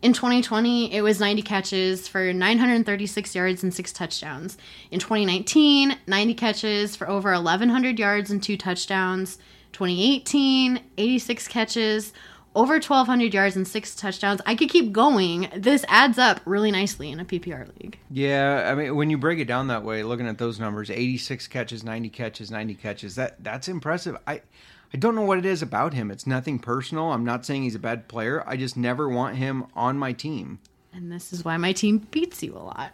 [0.05, 4.59] in 2020, it was 90 catches for 936 yards and six touchdowns.
[4.91, 9.39] In 2019, 90 catches for over 1,100 yards and two touchdowns.
[9.73, 12.13] 2018, 86 catches,
[12.55, 14.43] over 1,200 yards and six touchdowns.
[14.45, 15.49] I could keep going.
[15.57, 17.99] This adds up really nicely in a PPR league.
[18.11, 21.49] Yeah, I mean, when you break it down that way, looking at those numbers, 86
[21.49, 24.19] catches, 90 catches, 90 catches, that that's impressive.
[24.27, 24.43] I
[24.95, 26.13] I don't know what it is about him.
[26.13, 27.11] It's nothing personal.
[27.11, 28.45] I'm not saying he's a bad player.
[28.47, 30.61] I just never want him on my team.
[30.93, 32.93] And this is why my team beats you a lot.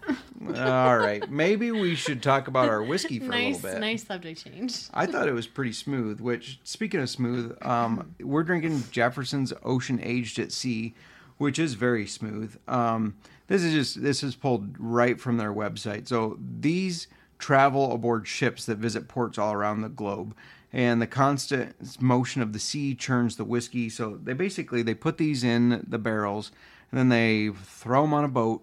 [0.56, 1.30] All right.
[1.30, 3.80] Maybe we should talk about our whiskey for nice, a little bit.
[3.82, 4.84] Nice subject change.
[4.94, 10.00] I thought it was pretty smooth, which, speaking of smooth, um, we're drinking Jefferson's Ocean
[10.02, 10.94] Aged at Sea,
[11.36, 12.58] which is very smooth.
[12.66, 13.14] Um,
[13.48, 16.08] this is just, this is pulled right from their website.
[16.08, 17.08] So these
[17.38, 20.34] travel aboard ships that visit ports all around the globe
[20.72, 23.88] and the constant motion of the sea churns the whiskey.
[23.88, 26.52] So they basically they put these in the barrels
[26.90, 28.62] and then they throw them on a boat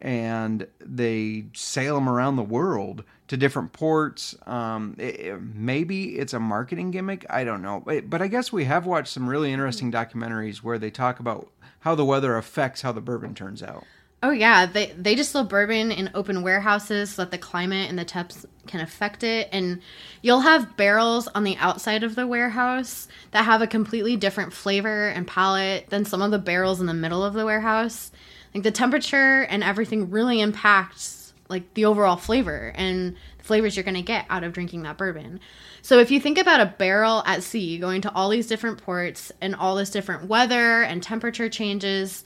[0.00, 4.34] and they sail them around the world to different ports.
[4.46, 7.24] Um, it- it- maybe it's a marketing gimmick.
[7.30, 7.82] I don't know.
[7.84, 11.50] But, but I guess we have watched some really interesting documentaries where they talk about
[11.80, 13.84] how the weather affects how the bourbon turns out.
[14.24, 18.06] Oh yeah, they they distill bourbon in open warehouses so that the climate and the
[18.06, 19.82] temps can affect it, and
[20.22, 25.08] you'll have barrels on the outside of the warehouse that have a completely different flavor
[25.08, 28.12] and palate than some of the barrels in the middle of the warehouse.
[28.54, 33.84] Like the temperature and everything really impacts like the overall flavor and the flavors you're
[33.84, 35.38] going to get out of drinking that bourbon.
[35.82, 39.32] So if you think about a barrel at sea going to all these different ports
[39.42, 42.24] and all this different weather and temperature changes,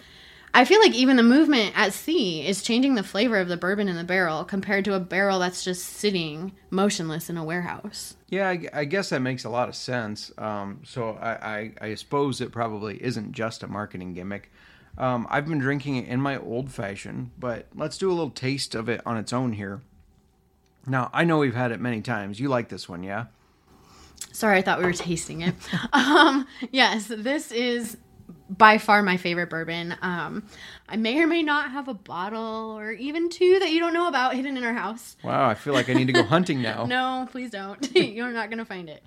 [0.54, 3.88] I feel like even the movement at sea is changing the flavor of the bourbon
[3.88, 8.16] in the barrel compared to a barrel that's just sitting motionless in a warehouse.
[8.28, 10.32] Yeah, I, I guess that makes a lot of sense.
[10.38, 14.50] Um, so I, I, I suppose it probably isn't just a marketing gimmick.
[14.96, 18.74] Um, I've been drinking it in my old fashioned, but let's do a little taste
[18.74, 19.82] of it on its own here.
[20.86, 22.40] Now, I know we've had it many times.
[22.40, 23.26] You like this one, yeah?
[24.32, 25.54] Sorry, I thought we were tasting it.
[25.92, 27.96] um, yes, this is
[28.48, 29.94] by far my favorite bourbon.
[30.02, 30.44] Um,
[30.88, 34.08] I may or may not have a bottle or even two that you don't know
[34.08, 35.16] about hidden in our house.
[35.22, 36.86] Wow, I feel like I need to go hunting now.
[36.86, 37.90] No, please don't.
[37.96, 39.02] You're not going to find it.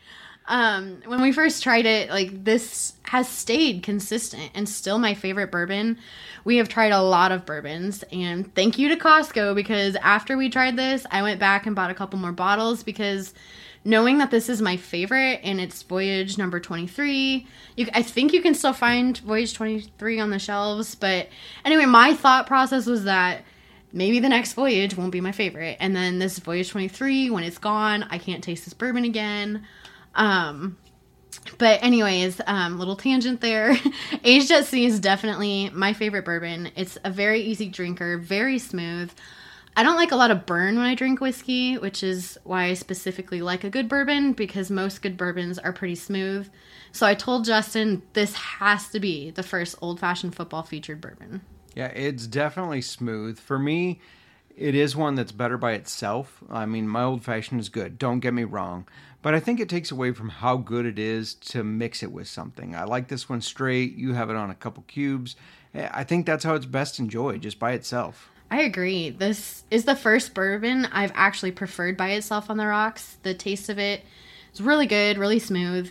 [0.48, 5.52] Um, when we first tried it, like this has stayed consistent and still my favorite
[5.52, 5.98] bourbon.
[6.44, 10.50] We have tried a lot of bourbons, and thank you to Costco because after we
[10.50, 13.34] tried this, I went back and bought a couple more bottles because
[13.84, 18.42] knowing that this is my favorite and it's voyage number 23 you, i think you
[18.42, 21.28] can still find voyage 23 on the shelves but
[21.66, 23.44] anyway my thought process was that
[23.94, 27.58] maybe the next voyage won't be my favorite and then this voyage 23 when it's
[27.58, 29.66] gone i can't taste this bourbon again.
[30.16, 30.78] Um
[31.58, 33.78] but anyways um little tangent there.
[34.24, 36.72] Aged at sea is definitely my favorite bourbon.
[36.76, 39.12] It's a very easy drinker very smooth
[39.76, 42.74] I don't like a lot of burn when I drink whiskey, which is why I
[42.74, 46.50] specifically like a good bourbon because most good bourbons are pretty smooth.
[46.92, 51.42] So I told Justin this has to be the first old fashioned football featured bourbon.
[51.74, 53.40] Yeah, it's definitely smooth.
[53.40, 54.02] For me,
[54.58, 56.44] it is one that's better by itself.
[56.50, 58.88] I mean, my old fashioned is good, don't get me wrong.
[59.22, 62.28] But I think it takes away from how good it is to mix it with
[62.28, 62.76] something.
[62.76, 63.96] I like this one straight.
[63.96, 65.36] You have it on a couple cubes.
[65.76, 68.32] Eh, I think that's how it's best enjoyed, just by itself.
[68.52, 69.10] I agree.
[69.10, 73.18] This is the first bourbon I've actually preferred by itself on the rocks.
[73.24, 74.04] The taste of it
[74.54, 75.90] is really good, really smooth.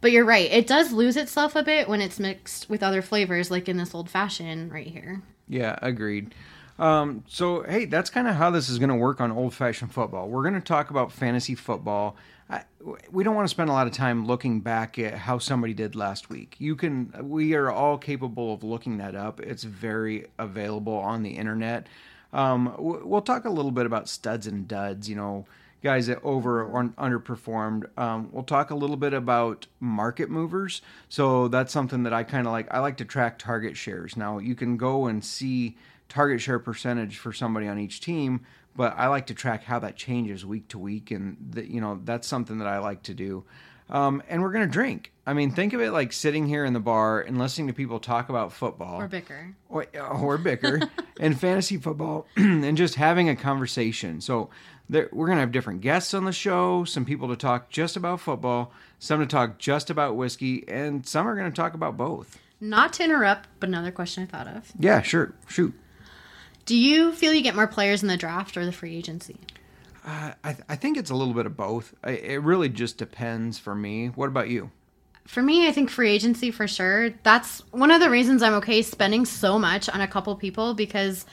[0.00, 3.50] But you're right, it does lose itself a bit when it's mixed with other flavors,
[3.50, 5.20] like in this old fashioned right here.
[5.48, 6.34] Yeah, agreed.
[6.78, 9.92] Um, so, hey, that's kind of how this is going to work on old fashioned
[9.92, 10.28] football.
[10.28, 12.16] We're going to talk about fantasy football.
[12.50, 12.64] I,
[13.10, 15.94] we don't want to spend a lot of time looking back at how somebody did
[15.94, 16.56] last week.
[16.58, 19.40] You can, we are all capable of looking that up.
[19.40, 21.86] It's very available on the internet.
[22.32, 25.46] Um, we'll talk a little bit about studs and duds, you know,
[25.82, 27.86] guys that over or underperformed.
[27.98, 30.82] Um, we'll talk a little bit about market movers.
[31.08, 32.72] So that's something that I kind of like.
[32.72, 34.16] I like to track target shares.
[34.16, 35.76] Now you can go and see
[36.08, 38.44] target share percentage for somebody on each team,
[38.78, 42.00] but I like to track how that changes week to week, and the, you know
[42.04, 43.44] that's something that I like to do.
[43.90, 45.12] Um, and we're gonna drink.
[45.26, 47.98] I mean, think of it like sitting here in the bar and listening to people
[47.98, 49.54] talk about football Or bicker.
[49.68, 50.80] or, or bicker
[51.20, 54.20] and fantasy football and just having a conversation.
[54.20, 54.50] So
[54.88, 56.84] there, we're gonna have different guests on the show.
[56.84, 61.26] Some people to talk just about football, some to talk just about whiskey, and some
[61.26, 62.38] are gonna talk about both.
[62.60, 64.72] Not to interrupt, but another question I thought of.
[64.78, 65.74] Yeah, sure, shoot.
[66.68, 69.38] Do you feel you get more players in the draft or the free agency?
[70.04, 71.94] Uh, I, I think it's a little bit of both.
[72.04, 74.08] I, it really just depends for me.
[74.08, 74.70] What about you?
[75.24, 77.08] For me, I think free agency for sure.
[77.22, 81.24] That's one of the reasons I'm okay spending so much on a couple people because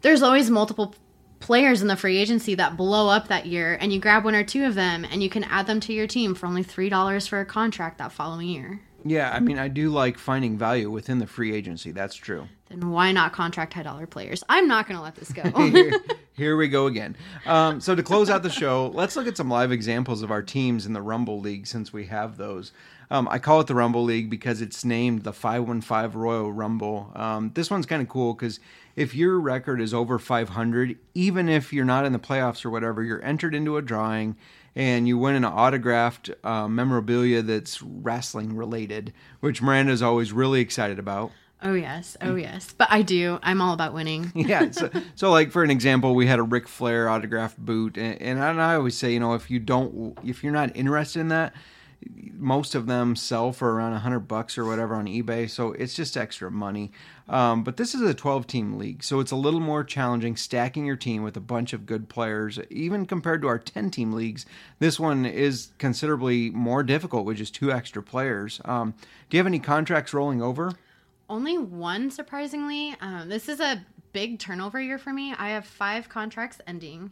[0.00, 0.94] there's always multiple
[1.38, 4.42] players in the free agency that blow up that year and you grab one or
[4.42, 7.40] two of them and you can add them to your team for only $3 for
[7.40, 8.80] a contract that following year.
[9.04, 11.92] Yeah, I mean, I do like finding value within the free agency.
[11.92, 12.48] That's true.
[12.68, 14.42] Then why not contract high dollar players?
[14.48, 15.42] I'm not going to let this go.
[15.70, 16.00] here,
[16.34, 17.16] here we go again.
[17.46, 20.42] Um, so to close out the show, let's look at some live examples of our
[20.42, 22.72] teams in the Rumble League since we have those.
[23.10, 27.12] Um, I call it the Rumble League because it's named the 515 Royal Rumble.
[27.14, 28.58] Um, this one's kind of cool because
[28.96, 33.02] if your record is over 500, even if you're not in the playoffs or whatever,
[33.02, 34.36] you're entered into a drawing
[34.74, 40.98] and you win an autographed uh, memorabilia that's wrestling related, which Miranda's always really excited
[40.98, 41.30] about.
[41.62, 42.16] oh, yes.
[42.20, 42.74] Oh, yes.
[42.76, 43.38] But I do.
[43.42, 44.32] I'm all about winning.
[44.34, 44.70] yeah.
[44.70, 48.60] So, so, like for an example, we had a Ric Flair autographed boot, and, and
[48.60, 51.54] I always say, you know, if you don't, if you're not interested in that,
[52.42, 56.16] most of them sell for around 100 bucks or whatever on eBay, so it's just
[56.16, 56.90] extra money.
[57.28, 60.84] Um, but this is a 12 team league, so it's a little more challenging stacking
[60.84, 62.58] your team with a bunch of good players.
[62.68, 64.44] Even compared to our 10 team leagues,
[64.80, 68.60] this one is considerably more difficult with just two extra players.
[68.64, 68.94] Um,
[69.30, 70.72] do you have any contracts rolling over?
[71.30, 72.96] Only one, surprisingly.
[73.00, 75.32] Um, this is a big turnover year for me.
[75.38, 77.10] I have five contracts ending.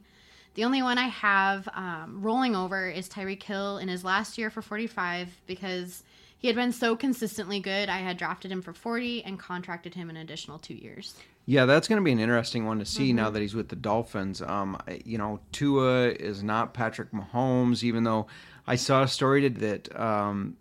[0.55, 4.51] The only one I have um, rolling over is Tyreek Hill in his last year
[4.51, 6.03] for 45 because
[6.39, 7.89] he had been so consistently good.
[7.89, 11.15] I had drafted him for 40 and contracted him an additional two years.
[11.47, 13.17] Yeah, that's going to be an interesting one to see mm-hmm.
[13.17, 14.41] now that he's with the Dolphins.
[14.41, 18.27] Um, you know, Tua is not Patrick Mahomes, even though
[18.67, 20.57] I saw a story that um,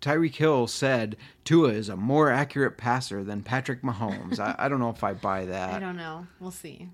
[0.00, 4.38] Tyreek Hill said Tua is a more accurate passer than Patrick Mahomes.
[4.38, 5.74] I, I don't know if I buy that.
[5.74, 6.26] I don't know.
[6.40, 6.88] We'll see.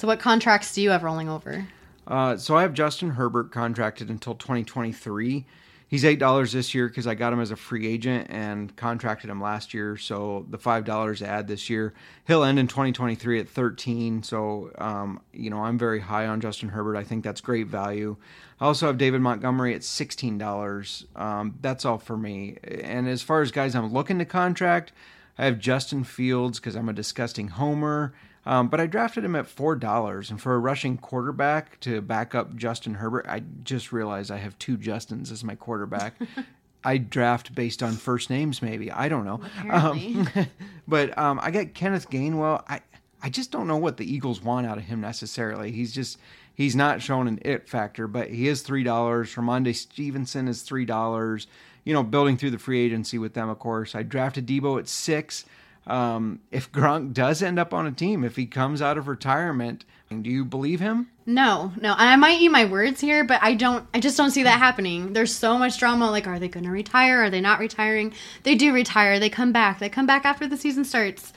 [0.00, 1.66] So, what contracts do you have rolling over?
[2.06, 5.44] Uh, so, I have Justin Herbert contracted until 2023.
[5.88, 9.28] He's eight dollars this year because I got him as a free agent and contracted
[9.28, 9.98] him last year.
[9.98, 11.92] So the five dollars add this year,
[12.26, 14.22] he'll end in 2023 at 13.
[14.22, 16.96] So um, you know I'm very high on Justin Herbert.
[16.96, 18.16] I think that's great value.
[18.58, 21.04] I also have David Montgomery at sixteen dollars.
[21.14, 22.56] Um, that's all for me.
[22.64, 24.92] And as far as guys I'm looking to contract,
[25.36, 28.14] I have Justin Fields because I'm a disgusting homer
[28.46, 32.34] um, but I drafted him at four dollars, and for a rushing quarterback to back
[32.34, 36.14] up Justin Herbert, I just realized I have two Justins as my quarterback.
[36.84, 39.40] I draft based on first names, maybe I don't know.
[39.70, 40.28] Um,
[40.88, 42.64] but um, I got Kenneth Gainwell.
[42.68, 42.80] I
[43.22, 45.72] I just don't know what the Eagles want out of him necessarily.
[45.72, 46.18] He's just
[46.54, 49.34] he's not shown an it factor, but he is three dollars.
[49.34, 51.46] Rhamondre Stevenson is three dollars.
[51.84, 53.94] You know, building through the free agency with them, of course.
[53.94, 55.44] I drafted Deebo at six
[55.90, 59.84] um, if Gronk does end up on a team, if he comes out of retirement,
[60.08, 61.08] do you believe him?
[61.26, 61.94] No, no.
[61.96, 63.86] I might eat my words here, but I don't.
[63.92, 65.12] I just don't see that happening.
[65.12, 66.10] There's so much drama.
[66.10, 67.24] Like, are they going to retire?
[67.24, 68.12] Are they not retiring?
[68.44, 69.18] They do retire.
[69.18, 69.78] They come back.
[69.78, 71.32] They come back after the season starts.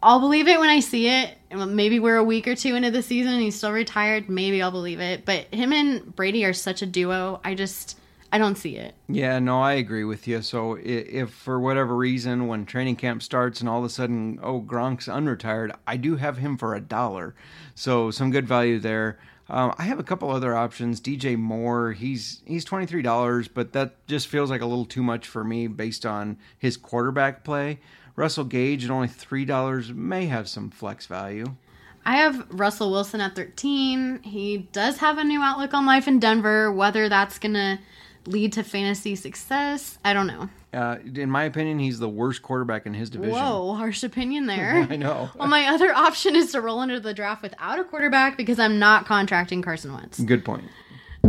[0.00, 1.36] I'll believe it when I see it.
[1.50, 4.28] Maybe we're a week or two into the season and he's still retired.
[4.28, 5.24] Maybe I'll believe it.
[5.24, 7.40] But him and Brady are such a duo.
[7.44, 7.98] I just
[8.30, 8.94] I don't see it.
[9.08, 10.42] Yeah, no, I agree with you.
[10.42, 14.60] So if for whatever reason, when training camp starts and all of a sudden, oh,
[14.60, 17.34] Gronk's unretired, I do have him for a dollar.
[17.74, 19.18] So some good value there.
[19.50, 21.00] Um, I have a couple other options.
[21.00, 25.02] DJ Moore, he's he's twenty three dollars, but that just feels like a little too
[25.02, 27.78] much for me based on his quarterback play.
[28.14, 31.56] Russell Gage at only three dollars may have some flex value.
[32.04, 34.22] I have Russell Wilson at 13.
[34.22, 36.72] He does have a new outlook on life in Denver.
[36.72, 37.78] Whether that's going to
[38.26, 39.98] lead to fantasy success?
[40.04, 40.48] I don't know.
[40.72, 43.34] Uh, in my opinion, he's the worst quarterback in his division.
[43.34, 44.86] Whoa, harsh opinion there.
[44.90, 45.30] I know.
[45.34, 48.78] well, my other option is to roll into the draft without a quarterback because I'm
[48.78, 50.20] not contracting Carson Wentz.
[50.20, 50.64] Good point.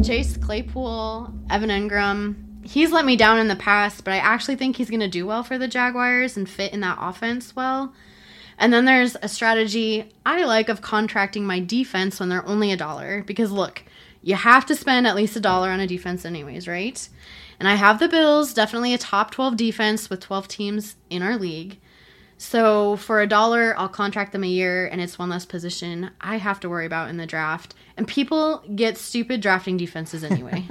[0.03, 2.35] Chase Claypool, Evan Engram.
[2.65, 5.25] He's let me down in the past, but I actually think he's going to do
[5.25, 7.93] well for the Jaguars and fit in that offense well.
[8.57, 12.77] And then there's a strategy I like of contracting my defense when they're only a
[12.77, 13.83] dollar because look,
[14.21, 17.07] you have to spend at least a dollar on a defense, anyways, right?
[17.59, 21.37] And I have the Bills, definitely a top 12 defense with 12 teams in our
[21.37, 21.79] league.
[22.37, 26.37] So for a dollar, I'll contract them a year and it's one less position I
[26.37, 27.75] have to worry about in the draft.
[27.97, 30.65] And people get stupid drafting defenses anyway.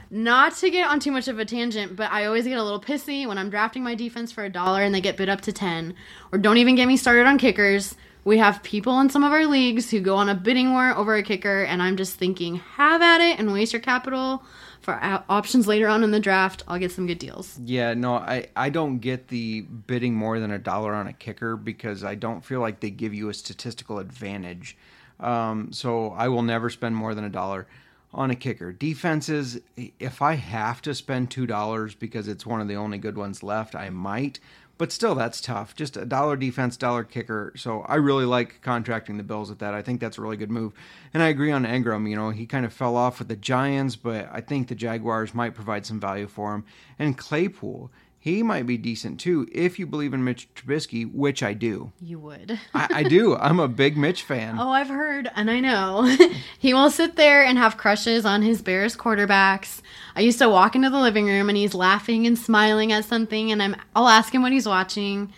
[0.10, 2.80] Not to get on too much of a tangent, but I always get a little
[2.80, 5.52] pissy when I'm drafting my defense for a dollar and they get bid up to
[5.52, 5.94] 10.
[6.32, 7.94] Or don't even get me started on kickers
[8.24, 11.14] we have people in some of our leagues who go on a bidding war over
[11.16, 14.42] a kicker, and I'm just thinking, have at it and waste your capital
[14.80, 14.98] for
[15.28, 16.64] options later on in the draft.
[16.66, 17.58] I'll get some good deals.
[17.64, 21.56] Yeah, no, I, I don't get the bidding more than a dollar on a kicker
[21.56, 24.76] because I don't feel like they give you a statistical advantage.
[25.18, 27.66] Um, so I will never spend more than a dollar
[28.12, 28.72] on a kicker.
[28.72, 33.42] Defenses, if I have to spend $2 because it's one of the only good ones
[33.42, 34.40] left, I might
[34.80, 35.76] but still that's tough.
[35.76, 37.52] Just a dollar defense, dollar kicker.
[37.54, 39.74] So I really like contracting the Bills at that.
[39.74, 40.72] I think that's a really good move.
[41.12, 42.08] And I agree on Engram.
[42.08, 45.34] You know, he kind of fell off with the Giants, but I think the Jaguars
[45.34, 46.64] might provide some value for him.
[46.98, 47.90] And Claypool,
[48.22, 51.90] he might be decent too if you believe in Mitch Trubisky, which I do.
[52.02, 52.60] You would.
[52.74, 53.34] I, I, do.
[53.34, 54.58] I'm a big Mitch fan.
[54.58, 56.14] Oh, I've heard, and I know.
[56.58, 59.80] he will sit there and have crushes on his Bears quarterbacks.
[60.14, 63.50] I used to walk into the living room and he's laughing and smiling at something,
[63.50, 65.32] and I'm I'll ask him what he's watching.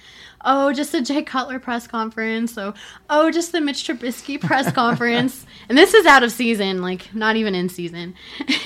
[0.44, 2.52] Oh, just a Jay Cutler press conference.
[2.52, 2.74] So,
[3.08, 5.46] oh, just the Mitch Trubisky press conference.
[5.68, 8.14] And this is out of season, like not even in season.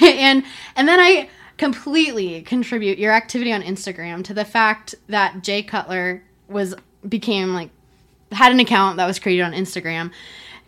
[0.01, 0.43] and
[0.75, 1.29] and then I
[1.59, 6.75] completely contribute your activity on Instagram to the fact that Jay Cutler was
[7.09, 7.71] became like
[8.33, 10.11] had an account that was created on Instagram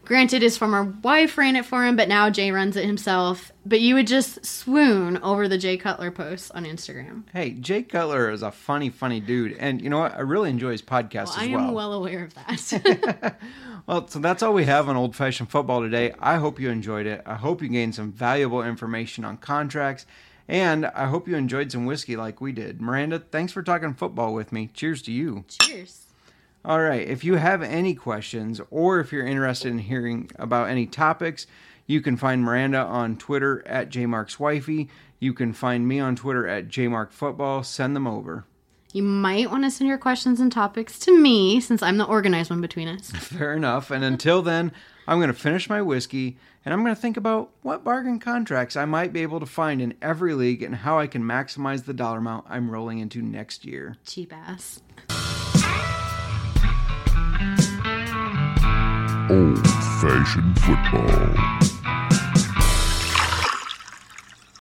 [0.09, 3.53] Granted, his former wife ran it for him, but now Jay runs it himself.
[3.67, 7.25] But you would just swoon over the Jay Cutler posts on Instagram.
[7.35, 10.15] Hey, Jay Cutler is a funny, funny dude, and you know what?
[10.15, 11.75] I really enjoy his podcast Well, as I am well.
[11.75, 13.39] well aware of that.
[13.87, 16.13] Well, so that's all we have on old fashioned football today.
[16.19, 17.23] I hope you enjoyed it.
[17.25, 20.05] I hope you gained some valuable information on contracts,
[20.49, 22.81] and I hope you enjoyed some whiskey like we did.
[22.81, 24.71] Miranda, thanks for talking football with me.
[24.73, 25.45] Cheers to you.
[25.61, 26.07] Cheers.
[26.65, 27.07] All right.
[27.07, 31.47] If you have any questions or if you're interested in hearing about any topics,
[31.87, 34.89] you can find Miranda on Twitter at jmarkswifey.
[35.21, 37.65] You can find me on Twitter at jmarkfootball.
[37.65, 38.45] Send them over.
[38.93, 42.51] You might want to send your questions and topics to me since I'm the organized
[42.51, 43.11] one between us.
[43.15, 43.91] Fair enough.
[43.91, 44.73] And until then,
[45.07, 46.39] I'm going to finish my whiskey
[46.69, 49.81] and I'm going to think about what bargain contracts I might be able to find
[49.81, 53.65] in every league and how I can maximize the dollar amount I'm rolling into next
[53.65, 53.97] year.
[54.05, 54.83] Cheap ass.
[59.31, 59.67] Old
[60.03, 61.78] fashioned football.